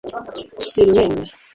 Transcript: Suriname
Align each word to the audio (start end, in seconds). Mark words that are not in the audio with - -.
Suriname 0.73 1.23